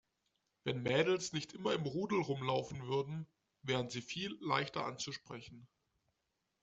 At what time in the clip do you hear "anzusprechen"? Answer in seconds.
4.87-5.67